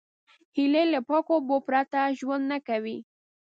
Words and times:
هیلۍ 0.57 0.85
له 0.93 0.99
پاکو 1.07 1.31
اوبو 1.37 1.57
پرته 1.67 1.99
ژوند 2.19 2.43
نه 2.51 2.57
کوي 2.67 2.97